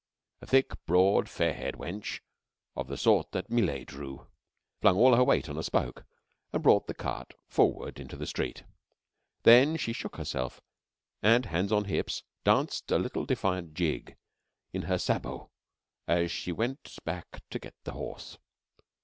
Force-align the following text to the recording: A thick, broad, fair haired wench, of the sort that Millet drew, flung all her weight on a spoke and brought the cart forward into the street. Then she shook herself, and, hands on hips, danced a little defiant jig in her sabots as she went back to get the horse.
A 0.41 0.47
thick, 0.47 0.71
broad, 0.87 1.29
fair 1.29 1.53
haired 1.53 1.75
wench, 1.75 2.21
of 2.75 2.87
the 2.87 2.97
sort 2.97 3.31
that 3.33 3.51
Millet 3.51 3.85
drew, 3.89 4.25
flung 4.81 4.97
all 4.97 5.15
her 5.15 5.23
weight 5.23 5.47
on 5.47 5.59
a 5.59 5.61
spoke 5.61 6.05
and 6.51 6.63
brought 6.63 6.87
the 6.87 6.95
cart 6.95 7.35
forward 7.47 7.99
into 7.99 8.15
the 8.17 8.25
street. 8.25 8.63
Then 9.43 9.77
she 9.77 9.93
shook 9.93 10.15
herself, 10.15 10.59
and, 11.21 11.45
hands 11.45 11.71
on 11.71 11.83
hips, 11.83 12.23
danced 12.43 12.89
a 12.89 12.97
little 12.97 13.25
defiant 13.27 13.75
jig 13.75 14.17
in 14.73 14.81
her 14.81 14.97
sabots 14.97 15.51
as 16.07 16.31
she 16.31 16.51
went 16.51 16.97
back 17.05 17.43
to 17.51 17.59
get 17.59 17.75
the 17.83 17.91
horse. 17.93 18.39